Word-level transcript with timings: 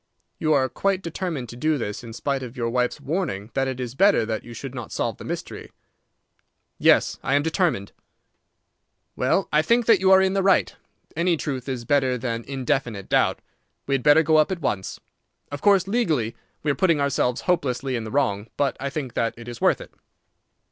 "You 0.39 0.51
are 0.53 0.67
quite 0.67 1.03
determined 1.03 1.47
to 1.49 1.55
do 1.55 1.77
this, 1.77 2.03
in 2.03 2.11
spite 2.11 2.41
of 2.41 2.57
your 2.57 2.71
wife's 2.71 2.99
warning 2.99 3.51
that 3.53 3.67
it 3.67 3.79
is 3.79 3.93
better 3.93 4.25
that 4.25 4.43
you 4.43 4.51
should 4.51 4.73
not 4.73 4.91
solve 4.91 5.17
the 5.17 5.23
mystery?" 5.23 5.71
"Yes, 6.79 7.19
I 7.21 7.35
am 7.35 7.43
determined." 7.43 7.91
"Well, 9.15 9.47
I 9.53 9.61
think 9.61 9.85
that 9.85 9.99
you 9.99 10.09
are 10.11 10.19
in 10.19 10.33
the 10.33 10.41
right. 10.41 10.75
Any 11.15 11.37
truth 11.37 11.69
is 11.69 11.85
better 11.85 12.17
than 12.17 12.43
indefinite 12.45 13.09
doubt. 13.09 13.43
We 13.85 13.93
had 13.93 14.01
better 14.01 14.23
go 14.23 14.37
up 14.37 14.51
at 14.51 14.59
once. 14.61 14.99
Of 15.51 15.61
course, 15.61 15.87
legally, 15.87 16.35
we 16.63 16.71
are 16.71 16.73
putting 16.73 16.99
ourselves 16.99 17.41
hopelessly 17.41 17.95
in 17.95 18.03
the 18.03 18.09
wrong; 18.09 18.47
but 18.57 18.75
I 18.79 18.89
think 18.89 19.13
that 19.13 19.35
it 19.37 19.47
is 19.47 19.61
worth 19.61 19.79
it." 19.79 19.93